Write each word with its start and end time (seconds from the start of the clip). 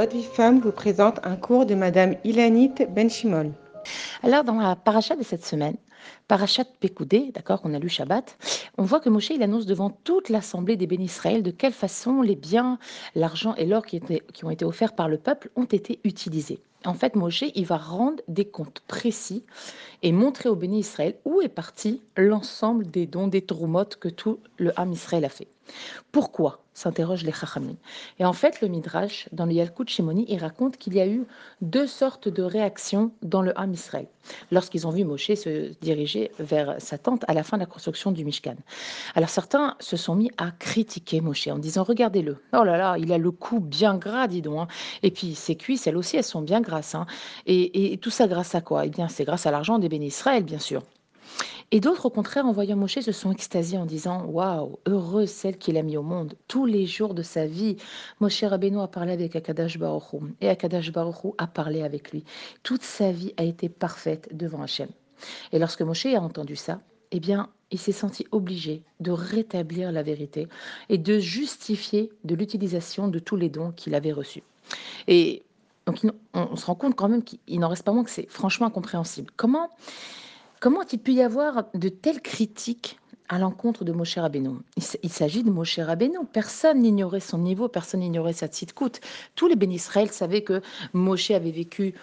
Votre 0.00 0.16
vie 0.16 0.24
femme 0.24 0.60
vous 0.60 0.72
présente 0.72 1.20
un 1.24 1.36
cours 1.36 1.66
de 1.66 1.74
Madame 1.74 2.14
Ilanit 2.24 2.72
Benchimol. 2.88 3.52
Alors, 4.22 4.44
dans 4.44 4.54
la 4.54 4.74
paracha 4.74 5.14
de 5.14 5.22
cette 5.22 5.44
semaine, 5.44 5.76
parachat 6.28 6.64
Pekoudé, 6.64 7.30
d'accord, 7.34 7.60
qu'on 7.60 7.74
a 7.74 7.78
lu 7.78 7.88
Shabbat, 7.88 8.38
on 8.78 8.84
voit 8.84 9.00
que 9.00 9.08
Moshe, 9.08 9.30
il 9.30 9.42
annonce 9.42 9.66
devant 9.66 9.90
toute 9.90 10.28
l'assemblée 10.28 10.76
des 10.76 10.86
bénis 10.86 11.06
Israël 11.06 11.42
de 11.42 11.50
quelle 11.50 11.72
façon 11.72 12.22
les 12.22 12.36
biens, 12.36 12.78
l'argent 13.14 13.54
et 13.56 13.66
l'or 13.66 13.84
qui, 13.84 14.00
ont 14.42 14.50
été 14.50 14.64
offerts 14.64 14.94
par 14.94 15.08
le 15.08 15.18
peuple 15.18 15.50
ont 15.56 15.64
été 15.64 16.00
utilisés. 16.04 16.60
En 16.86 16.94
fait, 16.94 17.14
Moshe, 17.14 17.44
il 17.54 17.66
va 17.66 17.76
rendre 17.76 18.22
des 18.26 18.46
comptes 18.46 18.80
précis 18.86 19.44
et 20.02 20.12
montrer 20.12 20.48
au 20.48 20.56
béni 20.56 20.80
Israël 20.80 21.16
où 21.26 21.42
est 21.42 21.48
parti 21.48 22.00
l'ensemble 22.16 22.90
des 22.90 23.06
dons, 23.06 23.28
des 23.28 23.42
troumotes 23.42 23.96
que 23.96 24.08
tout 24.08 24.40
le 24.56 24.72
Ham 24.80 24.92
Israël 24.92 25.24
a 25.24 25.28
fait. 25.28 25.48
Pourquoi? 26.10 26.60
s'interroge 26.80 27.24
les 27.24 27.32
Chachamim. 27.32 27.76
Et 28.18 28.24
en 28.24 28.32
fait, 28.32 28.60
le 28.60 28.68
Midrash, 28.68 29.28
dans 29.32 29.44
le 29.44 29.52
Yalkut 29.52 29.88
Shimoni, 29.88 30.24
il 30.28 30.38
raconte 30.38 30.78
qu'il 30.78 30.94
y 30.94 31.00
a 31.00 31.06
eu 31.06 31.26
deux 31.60 31.86
sortes 31.86 32.28
de 32.28 32.42
réactions 32.42 33.12
dans 33.22 33.42
le 33.42 33.58
Ham 33.58 33.72
Israël, 33.74 34.06
lorsqu'ils 34.50 34.86
ont 34.86 34.90
vu 34.90 35.04
Moshe 35.04 35.34
se 35.34 35.72
vers 36.38 36.76
sa 36.78 36.98
tente 36.98 37.24
à 37.28 37.34
la 37.34 37.42
fin 37.42 37.56
de 37.56 37.62
la 37.62 37.66
construction 37.66 38.12
du 38.12 38.24
Mishkan. 38.24 38.56
Alors 39.14 39.28
certains 39.28 39.76
se 39.80 39.96
sont 39.96 40.14
mis 40.14 40.30
à 40.38 40.50
critiquer 40.50 41.20
Moshe 41.20 41.48
en 41.48 41.58
disant 41.58 41.82
Regardez-le, 41.82 42.38
oh 42.52 42.64
là 42.64 42.76
là, 42.76 42.96
il 42.98 43.12
a 43.12 43.18
le 43.18 43.30
cou 43.30 43.60
bien 43.60 43.96
gras, 43.96 44.28
dis 44.28 44.42
donc. 44.42 44.60
Hein. 44.60 44.68
Et 45.02 45.10
puis 45.10 45.34
ses 45.34 45.56
cuisses, 45.56 45.86
elles 45.86 45.96
aussi, 45.96 46.16
elles 46.16 46.24
sont 46.24 46.42
bien 46.42 46.60
grasses. 46.60 46.94
Hein. 46.94 47.06
Et, 47.46 47.98
tout 48.00 48.10
ça 48.10 48.26
grâce 48.28 48.54
à 48.54 48.60
quoi? 48.60 48.86
Eh 48.86 48.90
bien, 48.90 49.08
c'est 49.08 49.24
grâce 49.24 49.46
à 49.46 49.50
l'argent 49.50 49.78
des 49.78 49.88
bénis 49.88 50.06
Israël, 50.06 50.44
bien 50.44 50.58
sûr. 50.58 50.82
Et 51.72 51.78
d'autres, 51.78 52.06
au 52.06 52.10
contraire, 52.10 52.46
en 52.46 52.52
voyant 52.52 52.76
Moshe, 52.76 52.98
se 52.98 53.12
sont 53.12 53.30
extasiés 53.30 53.78
en 53.78 53.86
disant 53.86 54.24
Waouh, 54.26 54.78
heureuse 54.86 55.30
celle 55.30 55.56
qu'il 55.56 55.76
a 55.76 55.82
mis 55.82 55.96
au 55.96 56.02
monde. 56.02 56.34
Tous 56.48 56.66
les 56.66 56.86
jours 56.86 57.14
de 57.14 57.22
sa 57.22 57.46
vie, 57.46 57.76
Moshe 58.18 58.42
Rabbeinu 58.42 58.80
a 58.80 58.88
parlé 58.88 59.12
avec 59.12 59.36
Akadash 59.36 59.78
Baruch 59.78 60.20
et 60.40 60.48
Akadash 60.48 60.90
Baruch 60.90 61.32
a 61.38 61.46
parlé 61.46 61.82
avec 61.82 62.10
lui. 62.10 62.24
Toute 62.64 62.82
sa 62.82 63.12
vie 63.12 63.32
a 63.36 63.44
été 63.44 63.68
parfaite 63.68 64.28
devant 64.36 64.62
Hachem. 64.62 64.88
Et 65.52 65.58
lorsque 65.58 65.82
Moshe 65.82 66.06
a 66.06 66.20
entendu 66.20 66.56
ça, 66.56 66.80
eh 67.12 67.20
bien, 67.20 67.48
il 67.70 67.78
s'est 67.78 67.92
senti 67.92 68.26
obligé 68.32 68.82
de 69.00 69.10
rétablir 69.10 69.92
la 69.92 70.02
vérité 70.02 70.48
et 70.88 70.98
de 70.98 71.18
justifier 71.18 72.10
de 72.24 72.34
l'utilisation 72.34 73.08
de 73.08 73.18
tous 73.18 73.36
les 73.36 73.48
dons 73.48 73.72
qu'il 73.72 73.94
avait 73.94 74.12
reçus. 74.12 74.42
Et 75.08 75.42
donc, 75.86 75.98
on 76.34 76.56
se 76.56 76.66
rend 76.66 76.74
compte 76.74 76.94
quand 76.94 77.08
même 77.08 77.24
qu'il 77.24 77.58
n'en 77.58 77.68
reste 77.68 77.82
pas 77.84 77.92
moins 77.92 78.04
que 78.04 78.10
c'est 78.10 78.30
franchement 78.30 78.66
incompréhensible. 78.66 79.30
Comment 79.36 79.70
Comment 80.60 80.82
il 80.92 80.98
peut 80.98 81.12
y 81.12 81.22
avoir 81.22 81.64
de 81.72 81.88
telles 81.88 82.20
critiques 82.20 82.98
à 83.30 83.38
l'encontre 83.38 83.82
de 83.82 83.92
Moshe 83.92 84.18
Rabbeinu? 84.18 84.58
Il 85.02 85.10
s'agit 85.10 85.42
de 85.42 85.50
Moshe 85.50 85.78
Rabbeinu. 85.78 86.18
Personne 86.30 86.82
n'ignorait 86.82 87.20
son 87.20 87.38
niveau, 87.38 87.66
personne 87.66 88.00
n'ignorait 88.00 88.34
sa 88.34 88.46
tzidkout. 88.46 89.00
Tous 89.36 89.48
les 89.48 89.56
bénis 89.56 89.76
Israël 89.76 90.10
savaient 90.10 90.42
que 90.42 90.60
Moshe 90.92 91.30
avait 91.30 91.50
vécu 91.50 91.94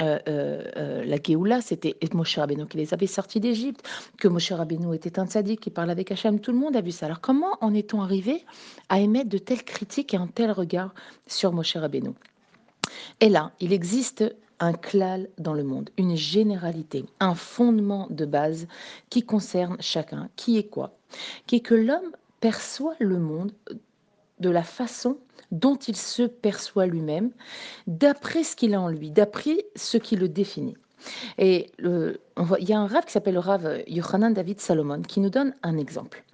euh, 0.00 0.18
euh, 0.28 0.62
euh, 0.76 1.04
la 1.04 1.16
Géoula, 1.22 1.60
c'était 1.60 1.96
Moshe 2.12 2.38
Rabbeinu 2.38 2.66
qui 2.66 2.76
les 2.76 2.92
avait 2.92 3.06
sortis 3.06 3.40
d'Égypte, 3.40 3.86
que 4.18 4.28
Moshe 4.28 4.52
Rabbeinu 4.52 4.94
était 4.94 5.18
un 5.18 5.26
tzaddik 5.26 5.60
qui 5.60 5.70
parlait 5.70 5.92
avec 5.92 6.10
Hachem. 6.10 6.40
Tout 6.40 6.52
le 6.52 6.58
monde 6.58 6.76
a 6.76 6.82
vu 6.82 6.90
ça. 6.90 7.06
Alors 7.06 7.20
comment 7.20 7.56
en 7.60 7.72
est-on 7.74 8.02
arrivé 8.02 8.44
à 8.88 9.00
émettre 9.00 9.30
de 9.30 9.38
telles 9.38 9.64
critiques 9.64 10.12
et 10.12 10.18
un 10.18 10.26
tel 10.26 10.50
regard 10.50 10.94
sur 11.26 11.52
Moshe 11.52 11.76
Rabbeinu? 11.76 12.10
Et 13.20 13.28
là, 13.28 13.52
il 13.60 13.72
existe 13.72 14.24
un 14.60 14.72
klal 14.72 15.28
dans 15.38 15.54
le 15.54 15.64
monde, 15.64 15.90
une 15.98 16.16
généralité, 16.16 17.04
un 17.20 17.34
fondement 17.34 18.06
de 18.10 18.24
base 18.24 18.66
qui 19.10 19.22
concerne 19.22 19.76
chacun, 19.80 20.28
qui 20.36 20.56
est 20.58 20.68
quoi? 20.68 20.96
Qui 21.46 21.56
est 21.56 21.60
que 21.60 21.74
l'homme 21.74 22.12
perçoit 22.40 22.94
le 22.98 23.18
monde 23.18 23.52
de 24.40 24.50
la 24.50 24.62
façon 24.62 25.18
dont 25.52 25.76
il 25.76 25.96
se 25.96 26.22
perçoit 26.22 26.86
lui-même, 26.86 27.30
d'après 27.86 28.42
ce 28.42 28.56
qu'il 28.56 28.74
a 28.74 28.80
en 28.80 28.88
lui, 28.88 29.10
d'après 29.10 29.66
ce 29.76 29.96
qui 29.96 30.16
le 30.16 30.28
définit. 30.28 30.76
Et 31.38 31.70
il 31.78 32.18
y 32.68 32.72
a 32.72 32.78
un 32.78 32.86
rave 32.86 33.04
qui 33.04 33.12
s'appelle 33.12 33.34
le 33.34 33.40
rave 33.40 33.82
Yohanan 33.86 34.32
David 34.32 34.60
Salomon 34.60 35.02
qui 35.02 35.20
nous 35.20 35.30
donne 35.30 35.54
un 35.62 35.76
exemple. 35.78 36.24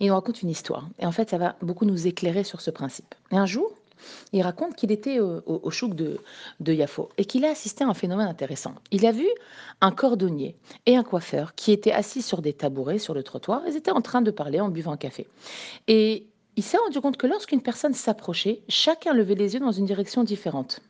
Il 0.00 0.08
nous 0.08 0.14
raconte 0.14 0.42
une 0.42 0.50
histoire. 0.50 0.88
Et 0.98 1.06
en 1.06 1.12
fait, 1.12 1.30
ça 1.30 1.38
va 1.38 1.56
beaucoup 1.60 1.84
nous 1.84 2.06
éclairer 2.06 2.44
sur 2.44 2.60
ce 2.60 2.70
principe. 2.70 3.14
Et 3.30 3.36
un 3.36 3.46
jour, 3.46 3.72
il 4.32 4.42
raconte 4.42 4.76
qu'il 4.76 4.92
était 4.92 5.18
au, 5.18 5.70
chouk 5.70 5.94
de, 5.94 6.20
de 6.60 6.72
Yafo 6.72 7.08
et 7.18 7.24
qu'il 7.24 7.44
a 7.44 7.50
assisté 7.50 7.82
à 7.82 7.88
un 7.88 7.94
phénomène 7.94 8.28
intéressant. 8.28 8.74
Il 8.92 9.04
a 9.06 9.12
vu 9.12 9.26
un 9.80 9.90
cordonnier 9.90 10.56
et 10.86 10.96
un 10.96 11.02
coiffeur 11.02 11.54
qui 11.56 11.72
étaient 11.72 11.92
assis 11.92 12.22
sur 12.22 12.40
des 12.40 12.52
tabourets 12.52 12.98
sur 12.98 13.12
le 13.12 13.24
trottoir. 13.24 13.62
Ils 13.66 13.76
étaient 13.76 13.90
en 13.90 14.00
train 14.00 14.22
de 14.22 14.30
parler 14.30 14.60
en 14.60 14.68
buvant 14.68 14.92
un 14.92 14.96
café. 14.96 15.26
Et 15.88 16.26
il 16.58 16.64
s'est 16.64 16.76
rendu 16.76 17.00
compte 17.00 17.16
que 17.16 17.28
lorsqu'une 17.28 17.62
personne 17.62 17.94
s'approchait, 17.94 18.62
chacun 18.68 19.14
levait 19.14 19.36
les 19.36 19.54
yeux 19.54 19.60
dans 19.60 19.70
une 19.70 19.84
direction 19.84 20.24
différente. 20.24 20.80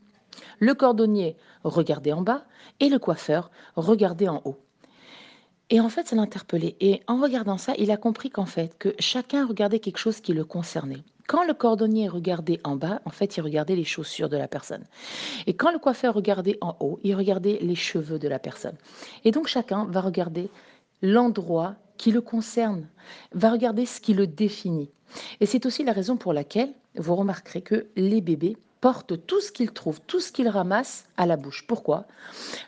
Le 0.60 0.72
cordonnier 0.72 1.36
regardait 1.62 2.14
en 2.14 2.22
bas 2.22 2.46
et 2.80 2.88
le 2.88 2.98
coiffeur 2.98 3.50
regardait 3.76 4.28
en 4.28 4.40
haut. 4.46 4.56
Et 5.68 5.78
en 5.82 5.90
fait, 5.90 6.08
ça 6.08 6.16
l'a 6.16 6.22
interpellé. 6.22 6.74
Et 6.80 7.02
en 7.06 7.20
regardant 7.20 7.58
ça, 7.58 7.74
il 7.76 7.90
a 7.90 7.98
compris 7.98 8.30
qu'en 8.30 8.46
fait, 8.46 8.78
que 8.78 8.94
chacun 8.98 9.46
regardait 9.46 9.78
quelque 9.78 9.98
chose 9.98 10.22
qui 10.22 10.32
le 10.32 10.46
concernait. 10.46 11.04
Quand 11.26 11.44
le 11.44 11.52
cordonnier 11.52 12.08
regardait 12.08 12.60
en 12.64 12.76
bas, 12.76 13.02
en 13.04 13.10
fait, 13.10 13.36
il 13.36 13.42
regardait 13.42 13.76
les 13.76 13.84
chaussures 13.84 14.30
de 14.30 14.38
la 14.38 14.48
personne. 14.48 14.86
Et 15.46 15.52
quand 15.52 15.70
le 15.70 15.78
coiffeur 15.78 16.14
regardait 16.14 16.56
en 16.62 16.78
haut, 16.80 16.98
il 17.04 17.14
regardait 17.14 17.58
les 17.60 17.74
cheveux 17.74 18.18
de 18.18 18.28
la 18.28 18.38
personne. 18.38 18.78
Et 19.26 19.32
donc 19.32 19.48
chacun 19.48 19.84
va 19.84 20.00
regarder 20.00 20.48
l'endroit 21.02 21.76
qui 21.98 22.10
le 22.10 22.22
concerne, 22.22 22.88
va 23.32 23.50
regarder 23.50 23.84
ce 23.84 24.00
qui 24.00 24.14
le 24.14 24.26
définit. 24.26 24.90
Et 25.40 25.46
c'est 25.46 25.66
aussi 25.66 25.84
la 25.84 25.92
raison 25.92 26.16
pour 26.16 26.32
laquelle 26.32 26.72
vous 26.96 27.14
remarquerez 27.14 27.60
que 27.60 27.86
les 27.96 28.20
bébés 28.20 28.56
portent 28.80 29.26
tout 29.26 29.40
ce 29.40 29.52
qu'ils 29.52 29.72
trouvent, 29.72 30.00
tout 30.06 30.20
ce 30.20 30.32
qu'ils 30.32 30.48
ramassent 30.48 31.04
à 31.16 31.26
la 31.26 31.36
bouche. 31.36 31.66
Pourquoi? 31.66 32.06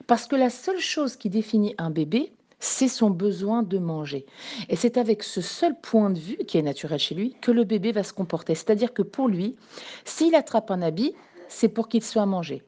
Parce 0.06 0.26
que 0.26 0.36
la 0.36 0.50
seule 0.50 0.80
chose 0.80 1.16
qui 1.16 1.30
définit 1.30 1.74
un 1.78 1.90
bébé, 1.90 2.32
c'est 2.58 2.88
son 2.88 3.10
besoin 3.10 3.62
de 3.62 3.78
manger. 3.78 4.26
Et 4.68 4.76
c'est 4.76 4.98
avec 4.98 5.22
ce 5.22 5.40
seul 5.40 5.74
point 5.80 6.10
de 6.10 6.18
vue 6.18 6.36
qui 6.36 6.58
est 6.58 6.62
naturel 6.62 6.98
chez 6.98 7.14
lui 7.14 7.34
que 7.40 7.50
le 7.50 7.64
bébé 7.64 7.92
va 7.92 8.02
se 8.02 8.12
comporter. 8.12 8.54
C'est-à-dire 8.54 8.92
que 8.92 9.02
pour 9.02 9.28
lui, 9.28 9.56
s'il 10.04 10.34
attrape 10.34 10.70
un 10.70 10.82
habit, 10.82 11.14
c'est 11.48 11.68
pour 11.68 11.88
qu'il 11.88 12.04
soit 12.04 12.26
mangé. 12.26 12.62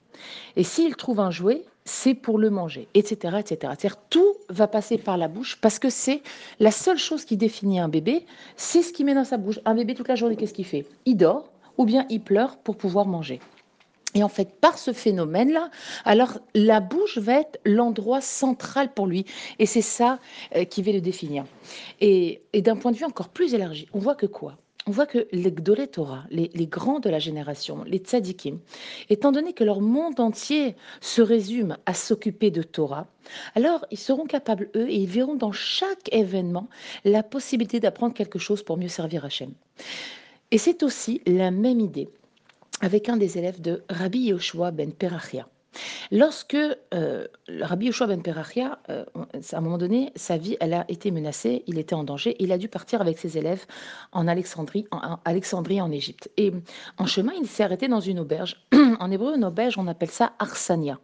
Et 0.56 0.64
s'il 0.64 0.96
trouve 0.96 1.20
un 1.20 1.30
jouet, 1.30 1.64
c'est 1.84 2.14
pour 2.14 2.38
le 2.38 2.50
manger, 2.50 2.88
etc. 2.94 3.36
etc. 3.38 3.56
C'est-à-dire 3.78 3.96
tout 4.08 4.34
va 4.48 4.68
passer 4.68 4.98
par 4.98 5.16
la 5.16 5.28
bouche 5.28 5.58
parce 5.60 5.78
que 5.78 5.90
c'est 5.90 6.22
la 6.60 6.70
seule 6.70 6.98
chose 6.98 7.24
qui 7.24 7.36
définit 7.36 7.80
un 7.80 7.88
bébé, 7.88 8.26
c'est 8.56 8.82
ce 8.82 8.92
qu'il 8.92 9.06
met 9.06 9.14
dans 9.14 9.24
sa 9.24 9.36
bouche. 9.36 9.60
Un 9.64 9.74
bébé 9.74 9.94
toute 9.94 10.08
la 10.08 10.14
journée, 10.14 10.36
qu'est-ce 10.36 10.54
qu'il 10.54 10.66
fait? 10.66 10.86
Il 11.06 11.16
dort 11.16 11.50
ou 11.78 11.84
bien 11.84 12.06
il 12.10 12.20
pleure 12.20 12.58
pour 12.58 12.76
pouvoir 12.76 13.06
manger. 13.06 13.40
Et 14.14 14.22
en 14.22 14.28
fait, 14.28 14.60
par 14.60 14.78
ce 14.78 14.92
phénomène-là, 14.92 15.70
alors 16.04 16.38
la 16.54 16.80
bouche 16.80 17.18
va 17.18 17.40
être 17.40 17.58
l'endroit 17.64 18.20
central 18.20 18.92
pour 18.92 19.06
lui. 19.06 19.24
Et 19.58 19.66
c'est 19.66 19.82
ça 19.82 20.18
euh, 20.54 20.64
qui 20.64 20.82
va 20.82 20.92
le 20.92 21.00
définir. 21.00 21.44
Et, 22.00 22.42
d'un 22.54 22.76
point 22.76 22.92
de 22.92 22.96
vue 22.96 23.06
encore 23.06 23.30
plus 23.30 23.54
élargi, 23.54 23.88
on 23.92 23.98
voit 23.98 24.14
que 24.14 24.26
quoi? 24.26 24.56
On 24.86 24.90
voit 24.90 25.06
que 25.06 25.28
les 25.32 25.52
Gdolé 25.52 25.86
Torah, 25.86 26.24
les, 26.30 26.48
grands 26.66 27.00
de 27.00 27.08
la 27.08 27.18
génération, 27.18 27.84
les 27.84 27.98
tzadikim, 27.98 28.58
étant 29.10 29.32
donné 29.32 29.52
que 29.52 29.64
leur 29.64 29.80
monde 29.80 30.18
entier 30.18 30.74
se 31.00 31.22
résume 31.22 31.76
à 31.86 31.94
s'occuper 31.94 32.50
de 32.50 32.62
Torah, 32.62 33.06
alors 33.54 33.86
ils 33.90 33.98
seront 33.98 34.26
capables, 34.26 34.70
eux, 34.74 34.88
et 34.88 34.96
ils 34.96 35.08
verront 35.08 35.36
dans 35.36 35.52
chaque 35.52 36.12
événement 36.12 36.68
la 37.04 37.22
possibilité 37.22 37.80
d'apprendre 37.80 38.14
quelque 38.14 38.38
chose 38.38 38.62
pour 38.62 38.76
mieux 38.76 38.88
servir 38.88 39.24
Hachem. 39.24 39.52
Et 40.50 40.58
c'est 40.58 40.82
aussi 40.82 41.22
la 41.26 41.50
même 41.50 41.80
idée 41.80 42.08
avec 42.80 43.08
un 43.08 43.16
des 43.16 43.38
élèves 43.38 43.60
de 43.60 43.84
Rabbi 43.88 44.26
Yoshua 44.26 44.72
ben 44.72 44.92
Perachia. 44.92 45.46
Lorsque 46.10 46.56
euh, 46.94 47.26
Rabbi 47.48 47.86
Yoshua 47.86 48.06
ben 48.06 48.22
Perachia, 48.22 48.78
euh, 48.90 49.04
à 49.52 49.56
un 49.56 49.60
moment 49.60 49.78
donné, 49.78 50.12
sa 50.16 50.36
vie, 50.36 50.56
elle 50.60 50.74
a 50.74 50.84
été 50.88 51.10
menacée, 51.10 51.62
il 51.66 51.78
était 51.78 51.94
en 51.94 52.04
danger, 52.04 52.36
il 52.38 52.52
a 52.52 52.58
dû 52.58 52.68
partir 52.68 53.00
avec 53.00 53.18
ses 53.18 53.38
élèves 53.38 53.64
en 54.12 54.28
Alexandrie, 54.28 54.86
en, 54.90 55.90
Égypte. 55.92 56.30
Et 56.36 56.52
en 56.98 57.06
chemin, 57.06 57.32
il 57.38 57.46
s'est 57.46 57.62
arrêté 57.62 57.88
dans 57.88 58.00
une 58.00 58.20
auberge. 58.20 58.62
en 59.00 59.10
hébreu, 59.10 59.34
une 59.36 59.44
auberge, 59.44 59.78
on 59.78 59.86
appelle 59.86 60.10
ça 60.10 60.32
Arsania. 60.38 60.98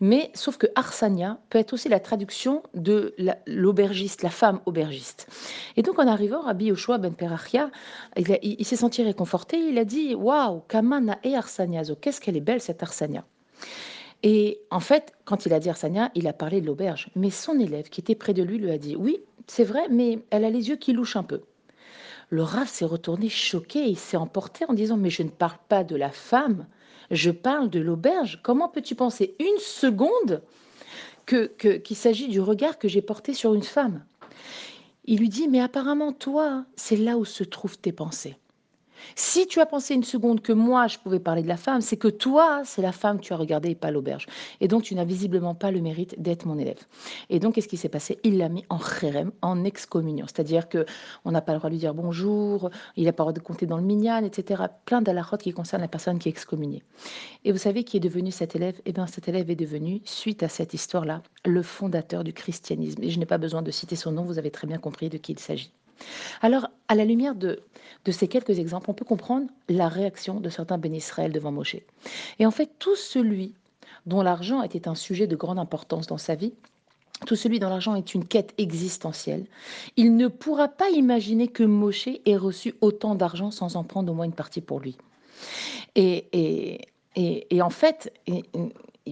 Mais 0.00 0.30
sauf 0.34 0.58
que 0.58 0.66
Arsania 0.74 1.38
peut 1.48 1.58
être 1.58 1.72
aussi 1.72 1.88
la 1.88 2.00
traduction 2.00 2.62
de 2.74 3.14
l'aubergiste, 3.46 4.22
la, 4.22 4.30
femme 4.30 4.60
aubergiste. 4.66 5.28
Et 5.76 5.82
donc 5.82 5.98
en 5.98 6.06
arrivant, 6.06 6.42
Rabbi 6.42 6.66
Yoshua 6.66 6.98
ben 6.98 7.14
Perachia, 7.14 7.70
il, 8.16 8.64
s'est 8.66 8.76
senti 8.76 9.02
réconforté. 9.02 9.58
Il 9.58 9.78
a 9.78 9.84
dit 9.84 10.14
Waouh, 10.14 10.60
Kamana 10.68 11.18
et 11.24 11.34
Arsaniazo, 11.34 11.96
qu'est-ce 11.96 12.20
qu'elle 12.20 12.36
est 12.36 12.40
belle 12.40 12.60
cette 12.60 12.82
Arsania 12.82 13.24
et 14.28 14.58
en 14.72 14.80
fait, 14.80 15.12
quand 15.24 15.46
il 15.46 15.52
a 15.52 15.60
dit 15.60 15.70
Arsania, 15.70 16.10
il 16.16 16.26
a 16.26 16.32
parlé 16.32 16.60
de 16.60 16.66
l'auberge. 16.66 17.10
Mais 17.14 17.30
son 17.30 17.60
élève 17.60 17.88
qui 17.90 18.00
était 18.00 18.16
près 18.16 18.34
de 18.34 18.42
lui 18.42 18.58
lui 18.58 18.72
a 18.72 18.76
dit 18.76 18.96
Oui, 18.96 19.20
c'est 19.46 19.62
vrai, 19.62 19.86
mais 19.88 20.18
elle 20.30 20.44
a 20.44 20.50
les 20.50 20.68
yeux 20.68 20.74
qui 20.74 20.92
louchent 20.92 21.14
un 21.14 21.22
peu. 21.22 21.42
Le 22.30 22.44
s'est 22.66 22.84
retourné 22.84 23.28
choqué, 23.28 23.84
il 23.84 23.96
s'est 23.96 24.16
emporté 24.16 24.64
en 24.66 24.74
disant 24.74 24.96
Mais 24.96 25.10
je 25.10 25.22
ne 25.22 25.28
parle 25.28 25.58
pas 25.68 25.84
de 25.84 25.94
la 25.94 26.10
femme, 26.10 26.66
je 27.12 27.30
parle 27.30 27.70
de 27.70 27.78
l'auberge. 27.78 28.40
Comment 28.42 28.68
peux-tu 28.68 28.96
penser 28.96 29.36
une 29.38 29.60
seconde 29.60 30.42
que, 31.24 31.46
qu'il 31.76 31.96
s'agit 31.96 32.26
du 32.26 32.40
regard 32.40 32.80
que 32.80 32.88
j'ai 32.88 33.02
porté 33.02 33.32
sur 33.32 33.54
une 33.54 33.62
femme? 33.62 34.04
Il 35.04 35.20
lui 35.20 35.28
dit 35.28 35.46
Mais 35.46 35.60
apparemment, 35.60 36.12
toi, 36.12 36.64
c'est 36.74 36.96
là 36.96 37.16
où 37.16 37.24
se 37.24 37.44
trouvent 37.44 37.78
tes 37.78 37.92
pensées. 37.92 38.36
Si 39.14 39.46
tu 39.46 39.60
as 39.60 39.66
pensé 39.66 39.94
une 39.94 40.04
seconde 40.04 40.40
que 40.40 40.52
moi, 40.52 40.86
je 40.86 40.98
pouvais 40.98 41.20
parler 41.20 41.42
de 41.42 41.48
la 41.48 41.56
femme, 41.56 41.80
c'est 41.80 41.96
que 41.96 42.08
toi, 42.08 42.62
c'est 42.64 42.82
la 42.82 42.92
femme 42.92 43.18
que 43.18 43.24
tu 43.24 43.32
as 43.32 43.36
regardée 43.36 43.70
et 43.70 43.74
pas 43.74 43.90
l'auberge. 43.90 44.26
Et 44.60 44.68
donc, 44.68 44.82
tu 44.82 44.94
n'as 44.94 45.04
visiblement 45.04 45.54
pas 45.54 45.70
le 45.70 45.80
mérite 45.80 46.20
d'être 46.20 46.46
mon 46.46 46.58
élève. 46.58 46.78
Et 47.30 47.38
donc, 47.38 47.54
qu'est-ce 47.54 47.68
qui 47.68 47.76
s'est 47.76 47.88
passé? 47.88 48.18
Il 48.24 48.38
l'a 48.38 48.48
mis 48.48 48.64
en 48.68 48.78
chérem, 48.78 49.32
en 49.42 49.64
excommunion. 49.64 50.26
C'est-à-dire 50.26 50.68
que 50.68 50.86
on 51.24 51.30
n'a 51.30 51.40
pas 51.40 51.52
le 51.52 51.58
droit 51.58 51.70
de 51.70 51.74
lui 51.74 51.80
dire 51.80 51.94
bonjour, 51.94 52.70
il 52.96 53.04
n'a 53.04 53.12
pas 53.12 53.22
le 53.22 53.26
droit 53.26 53.32
de 53.32 53.40
compter 53.40 53.66
dans 53.66 53.76
le 53.76 53.82
minyan, 53.82 54.24
etc. 54.24 54.64
Plein 54.84 55.02
d'alachotes 55.02 55.42
qui 55.42 55.52
concernent 55.52 55.82
la 55.82 55.88
personne 55.88 56.18
qui 56.18 56.28
est 56.28 56.32
excommuniée. 56.32 56.82
Et 57.44 57.52
vous 57.52 57.58
savez 57.58 57.84
qui 57.84 57.96
est 57.96 58.00
devenu 58.00 58.30
cet 58.30 58.56
élève? 58.56 58.80
Eh 58.84 58.92
bien, 58.92 59.06
cet 59.06 59.28
élève 59.28 59.50
est 59.50 59.56
devenu, 59.56 60.00
suite 60.04 60.42
à 60.42 60.48
cette 60.48 60.74
histoire-là, 60.74 61.22
le 61.44 61.62
fondateur 61.62 62.24
du 62.24 62.32
christianisme. 62.32 63.02
Et 63.02 63.10
je 63.10 63.18
n'ai 63.18 63.26
pas 63.26 63.38
besoin 63.38 63.62
de 63.62 63.70
citer 63.70 63.96
son 63.96 64.12
nom, 64.12 64.24
vous 64.24 64.38
avez 64.38 64.50
très 64.50 64.66
bien 64.66 64.78
compris 64.78 65.08
de 65.08 65.18
qui 65.18 65.32
il 65.32 65.38
s'agit. 65.38 65.72
Alors, 66.42 66.68
à 66.88 66.94
la 66.94 67.04
lumière 67.04 67.34
de, 67.34 67.60
ces 68.10 68.28
quelques 68.28 68.58
exemples, 68.58 68.90
on 68.90 68.94
peut 68.94 69.04
comprendre 69.04 69.48
la 69.68 69.88
réaction 69.88 70.40
de 70.40 70.48
certains 70.48 70.78
bénisraël 70.78 71.32
devant 71.32 71.52
Moshe. 71.52 71.76
Et 72.38 72.46
en 72.46 72.50
fait, 72.50 72.70
tout 72.78 72.96
celui 72.96 73.54
dont 74.06 74.22
l'argent 74.22 74.62
était 74.62 74.88
un 74.88 74.94
sujet 74.94 75.26
de 75.26 75.36
grande 75.36 75.58
importance 75.58 76.06
dans 76.06 76.18
sa 76.18 76.34
vie, 76.34 76.52
tout 77.24 77.34
celui 77.34 77.58
dont 77.58 77.68
l'argent 77.68 77.94
est 77.94 78.14
une 78.14 78.26
quête 78.26 78.52
existentielle, 78.58 79.46
il 79.96 80.16
ne 80.16 80.28
pourra 80.28 80.68
pas 80.68 80.90
imaginer 80.90 81.48
que 81.48 81.64
Moshe 81.64 82.08
ait 82.24 82.36
reçu 82.36 82.74
autant 82.80 83.14
d'argent 83.14 83.50
sans 83.50 83.76
en 83.76 83.84
prendre 83.84 84.12
au 84.12 84.14
moins 84.14 84.26
une 84.26 84.32
partie 84.32 84.60
pour 84.60 84.80
lui. 84.80 84.96
Et, 85.94 86.26
et, 86.32 86.80
et, 87.16 87.46
et 87.56 87.62
en 87.62 87.70
fait, 87.70 88.12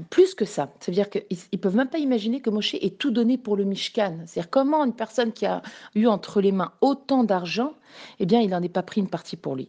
plus 0.03 0.35
que 0.35 0.45
ça, 0.45 0.73
c'est-à-dire 0.81 1.09
qu'ils 1.09 1.39
ne 1.53 1.59
peuvent 1.59 1.77
même 1.77 1.89
pas 1.89 1.99
imaginer 1.99 2.41
que 2.41 2.51
Moshe 2.51 2.75
ait 2.75 2.91
tout 2.91 3.11
donné 3.11 3.39
pour 3.39 3.57
le 3.57 3.65
Mishkan. 3.65 4.19
C'est-à-dire 4.27 4.51
comment 4.51 4.85
une 4.85 4.95
personne 4.95 5.33
qui 5.33 5.47
a 5.47 5.63
eu 5.95 6.07
entre 6.07 6.41
les 6.41 6.53
mains 6.53 6.73
autant 6.81 7.25
d'argent, 7.25 7.75
eh 8.19 8.27
bien, 8.27 8.41
il 8.41 8.51
n'en 8.51 8.63
est 8.63 8.69
pas 8.69 8.83
pris 8.83 9.01
une 9.01 9.09
partie 9.09 9.37
pour 9.37 9.55
lui. 9.55 9.69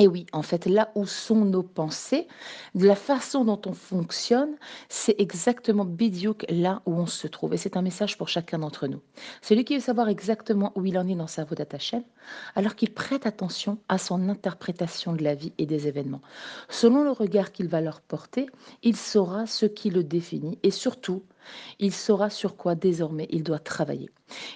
Et 0.00 0.08
oui, 0.08 0.24
en 0.32 0.40
fait, 0.40 0.64
là 0.64 0.90
où 0.94 1.04
sont 1.04 1.44
nos 1.44 1.62
pensées, 1.62 2.26
la 2.74 2.96
façon 2.96 3.44
dont 3.44 3.60
on 3.66 3.74
fonctionne, 3.74 4.56
c'est 4.88 5.14
exactement 5.20 5.84
bidiouk 5.84 6.46
là 6.48 6.80
où 6.86 6.94
on 6.94 7.04
se 7.04 7.26
trouve. 7.26 7.52
Et 7.52 7.58
c'est 7.58 7.76
un 7.76 7.82
message 7.82 8.16
pour 8.16 8.30
chacun 8.30 8.60
d'entre 8.60 8.86
nous. 8.86 9.02
Celui 9.42 9.66
qui 9.66 9.74
veut 9.74 9.82
savoir 9.82 10.08
exactement 10.08 10.72
où 10.74 10.86
il 10.86 10.96
en 10.98 11.06
est 11.06 11.14
dans 11.14 11.26
sa 11.26 11.44
Vodat 11.44 11.66
Hashem, 11.70 12.02
alors 12.54 12.76
qu'il 12.76 12.94
prête 12.94 13.26
attention 13.26 13.76
à 13.90 13.98
son 13.98 14.30
interprétation 14.30 15.12
de 15.12 15.22
la 15.22 15.34
vie 15.34 15.52
et 15.58 15.66
des 15.66 15.86
événements. 15.86 16.22
Selon 16.70 17.04
le 17.04 17.10
regard 17.10 17.52
qu'il 17.52 17.68
va 17.68 17.82
leur 17.82 18.00
porter, 18.00 18.46
il 18.82 18.96
saura 18.96 19.46
ce 19.46 19.66
qui 19.66 19.90
le 19.90 20.02
définit 20.02 20.58
et 20.62 20.70
surtout, 20.70 21.24
il 21.78 21.92
saura 21.92 22.30
sur 22.30 22.56
quoi 22.56 22.74
désormais 22.74 23.26
il 23.30 23.42
doit 23.42 23.58
travailler. 23.58 24.10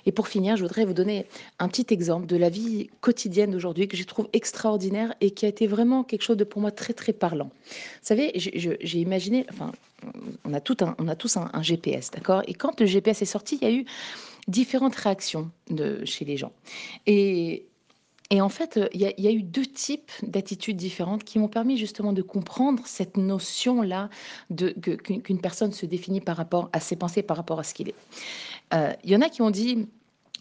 Et 0.07 0.13
pour 0.13 0.29
finir, 0.29 0.57
je 0.57 0.63
voudrais 0.63 0.85
vous 0.85 0.95
donner 0.95 1.27
un 1.59 1.69
petit 1.69 1.87
exemple 1.91 2.27
de 2.27 2.37
la 2.37 2.49
vie 2.49 2.91
quotidienne 3.01 3.51
d'aujourd'hui 3.51 3.89
que 3.89 3.97
je 3.97 4.05
trouve 4.05 4.29
extraordinaire 4.33 5.15
et 5.21 5.31
qui 5.31 5.47
a 5.47 5.49
été 5.49 5.67
vraiment 5.67 6.05
quelque 6.05 6.23
chose 6.23 6.37
de 6.37 6.45
pour 6.45 6.61
moi 6.61 6.71
très 6.71 6.93
très 6.93 7.13
parlant. 7.13 7.51
Vous 7.67 8.03
savez, 8.03 8.33
j'ai 8.35 8.99
imaginé, 8.99 9.47
enfin, 9.51 9.73
on 10.45 10.53
a, 10.55 10.61
tout 10.61 10.77
un, 10.81 10.95
on 10.99 11.09
a 11.09 11.17
tous 11.17 11.37
un, 11.37 11.51
un 11.53 11.63
GPS, 11.63 12.11
d'accord? 12.11 12.43
Et 12.47 12.55
quand 12.55 12.81
le 12.81 12.87
GPS 12.87 13.23
est 13.23 13.27
sorti, 13.27 13.59
il 13.61 13.69
y 13.69 13.71
a 13.71 13.75
eu 13.75 13.85
différentes 14.49 14.95
réactions 14.95 15.51
de, 15.71 16.05
chez 16.05 16.25
les 16.25 16.37
gens. 16.37 16.53
Et 17.07 17.67
et 18.31 18.41
en 18.41 18.49
fait, 18.49 18.81
il 18.93 19.01
y, 19.01 19.07
a, 19.07 19.13
il 19.17 19.25
y 19.25 19.29
a 19.29 19.31
eu 19.31 19.43
deux 19.43 19.67
types 19.67 20.11
d'attitudes 20.23 20.77
différentes 20.77 21.25
qui 21.25 21.39
m'ont 21.39 21.49
permis 21.49 21.77
justement 21.77 22.13
de 22.13 22.23
comprendre 22.23 22.83
cette 22.87 23.17
notion-là 23.17 24.09
de 24.51 24.71
qu'une 24.71 25.41
personne 25.41 25.73
se 25.73 25.85
définit 25.87 26.21
par 26.21 26.37
rapport 26.37 26.71
à 26.73 26.81
ses 26.81 26.97
pensées, 26.97 27.23
par 27.23 27.37
rapport 27.37 27.61
à 27.61 27.65
ce 27.65 27.75
qu'il 27.75 27.91
est. 27.91 27.95
Euh, 28.73 28.93
Il 29.05 29.11
y 29.11 29.17
en 29.17 29.21
a 29.21 29.29
qui 29.29 29.43
ont 29.43 29.51
dit, 29.51 29.87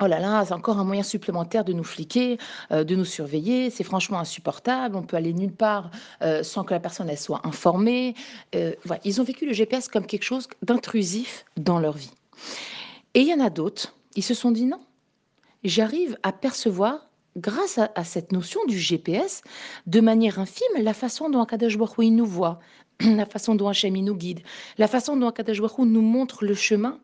oh 0.01 0.07
là 0.07 0.19
là, 0.19 0.43
c'est 0.45 0.53
encore 0.53 0.79
un 0.79 0.83
moyen 0.83 1.03
supplémentaire 1.03 1.63
de 1.63 1.73
nous 1.73 1.83
fliquer, 1.83 2.37
euh, 2.71 2.83
de 2.83 2.95
nous 2.95 3.05
surveiller, 3.05 3.69
c'est 3.69 3.83
franchement 3.83 4.19
insupportable, 4.19 4.95
on 4.95 5.03
peut 5.03 5.17
aller 5.17 5.33
nulle 5.33 5.53
part 5.53 5.91
euh, 6.21 6.43
sans 6.43 6.63
que 6.63 6.73
la 6.73 6.79
personne 6.79 7.09
elle 7.09 7.19
soit 7.19 7.41
informée. 7.45 8.15
Euh. 8.55 8.73
Ils 9.03 9.21
ont 9.21 9.23
vécu 9.23 9.45
le 9.45 9.53
GPS 9.53 9.87
comme 9.87 10.05
quelque 10.05 10.23
chose 10.23 10.47
d'intrusif 10.61 11.45
dans 11.57 11.79
leur 11.79 11.93
vie. 11.93 12.11
Et 13.13 13.21
il 13.21 13.27
y 13.27 13.33
en 13.33 13.39
a 13.39 13.49
d'autres, 13.49 13.95
ils 14.15 14.23
se 14.23 14.33
sont 14.33 14.51
dit 14.51 14.65
non, 14.65 14.79
j'arrive 15.63 16.17
à 16.23 16.31
percevoir 16.31 17.07
grâce 17.37 17.77
à, 17.77 18.03
cette 18.03 18.31
notion 18.31 18.61
du 18.65 18.77
GPS, 18.77 19.41
de 19.87 20.01
manière 20.01 20.39
infime, 20.39 20.65
la 20.81 20.93
façon 20.93 21.29
dont 21.29 21.41
Akadosh 21.41 21.77
Baruch 21.77 21.97
nous 22.11 22.25
voit, 22.25 22.59
la 22.99 23.25
façon 23.25 23.55
dont 23.55 23.67
Hachem 23.67 23.95
nous 23.95 24.15
guide, 24.15 24.41
la 24.77 24.87
façon 24.87 25.17
dont 25.17 25.27
Akadosh 25.27 25.59
Baruch 25.59 25.79
nous 25.79 26.01
montre 26.01 26.45
le 26.45 26.53
chemin 26.53 26.99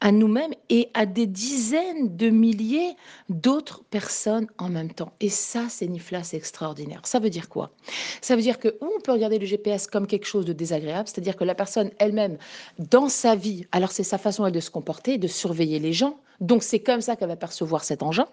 à 0.00 0.12
nous-mêmes 0.12 0.52
et 0.68 0.88
à 0.94 1.06
des 1.06 1.26
dizaines 1.26 2.16
de 2.16 2.30
milliers 2.30 2.94
d'autres 3.28 3.82
personnes 3.90 4.46
en 4.58 4.68
même 4.68 4.92
temps. 4.92 5.12
Et 5.20 5.28
ça, 5.28 5.66
c'est 5.68 5.88
Nifla, 5.88 6.22
c'est 6.22 6.36
extraordinaire. 6.36 7.00
Ça 7.04 7.18
veut 7.18 7.30
dire 7.30 7.48
quoi? 7.48 7.72
Ça 8.20 8.36
veut 8.36 8.42
dire 8.42 8.58
que 8.58 8.76
on 8.80 9.00
peut 9.00 9.12
regarder 9.12 9.38
le 9.38 9.46
GPS 9.46 9.86
comme 9.86 10.06
quelque 10.06 10.26
chose 10.26 10.44
de 10.44 10.52
désagréable, 10.52 11.08
c'est-à-dire 11.08 11.36
que 11.36 11.44
la 11.44 11.54
personne 11.54 11.90
elle-même, 11.98 12.38
dans 12.78 13.08
sa 13.08 13.34
vie, 13.34 13.66
alors 13.72 13.90
c'est 13.90 14.04
sa 14.04 14.18
façon 14.18 14.46
elle, 14.46 14.52
de 14.52 14.60
se 14.60 14.70
comporter, 14.70 15.18
de 15.18 15.26
surveiller 15.26 15.80
les 15.80 15.92
gens, 15.92 16.20
donc 16.40 16.62
c'est 16.62 16.80
comme 16.80 17.00
ça 17.00 17.16
qu'elle 17.16 17.28
va 17.28 17.36
percevoir 17.36 17.84
cet 17.84 18.02
engin. 18.02 18.26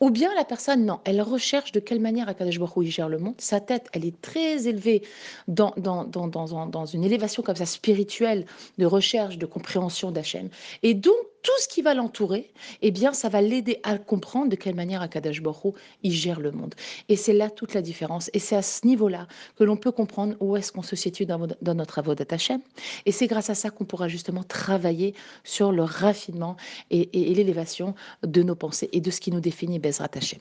Ou 0.00 0.10
bien 0.10 0.34
la 0.34 0.44
personne, 0.44 0.84
non, 0.84 1.00
elle 1.04 1.20
recherche 1.22 1.72
de 1.72 1.80
quelle 1.80 2.00
manière 2.00 2.28
Akadosh 2.28 2.58
Baruch 2.58 2.86
Hu, 2.86 2.90
gère 2.90 3.08
le 3.08 3.18
monde. 3.18 3.34
Sa 3.38 3.60
tête, 3.60 3.88
elle 3.92 4.04
est 4.04 4.20
très 4.20 4.66
élevée 4.66 5.02
dans, 5.48 5.72
dans, 5.76 6.04
dans, 6.04 6.28
dans, 6.28 6.66
dans 6.66 6.86
une 6.86 7.04
élévation 7.04 7.42
comme 7.42 7.56
ça 7.56 7.66
spirituelle, 7.66 8.46
de 8.78 8.86
recherche, 8.86 9.38
de 9.38 9.46
compréhension 9.46 10.10
d'Hachem. 10.10 10.48
Et 10.82 10.94
donc, 10.94 11.14
tout 11.44 11.52
ce 11.60 11.68
qui 11.68 11.82
va 11.82 11.92
l'entourer, 11.92 12.50
eh 12.80 12.90
bien, 12.90 13.12
ça 13.12 13.28
va 13.28 13.42
l'aider 13.42 13.78
à 13.82 13.98
comprendre 13.98 14.48
de 14.48 14.56
quelle 14.56 14.74
manière 14.74 15.02
Akadosh 15.02 15.42
Baruch 15.42 15.64
Hu, 15.64 15.68
il 16.02 16.12
gère 16.12 16.40
le 16.40 16.50
monde. 16.50 16.74
Et 17.10 17.16
c'est 17.16 17.34
là 17.34 17.50
toute 17.50 17.74
la 17.74 17.82
différence. 17.82 18.30
Et 18.32 18.38
c'est 18.38 18.56
à 18.56 18.62
ce 18.62 18.86
niveau-là 18.86 19.28
que 19.56 19.62
l'on 19.62 19.76
peut 19.76 19.92
comprendre 19.92 20.34
où 20.40 20.56
est-ce 20.56 20.72
qu'on 20.72 20.82
se 20.82 20.96
situe 20.96 21.26
dans, 21.26 21.46
dans 21.60 21.74
notre 21.74 21.98
avodat 21.98 22.24
Hachem. 22.30 22.62
Et 23.04 23.12
c'est 23.12 23.26
grâce 23.26 23.50
à 23.50 23.54
ça 23.54 23.68
qu'on 23.68 23.84
pourra 23.84 24.08
justement 24.08 24.42
travailler 24.42 25.14
sur 25.44 25.70
le 25.70 25.82
raffinement 25.82 26.56
et, 26.90 27.10
l'élévation 27.12 27.94
de 28.22 28.42
nos 28.42 28.54
pensées 28.54 28.88
et 28.92 29.00
de 29.00 29.10
ce 29.10 29.20
qui 29.20 29.30
nous 29.30 29.40
définit 29.40 29.78
Bezrat 29.78 30.08
Hachem. 30.14 30.40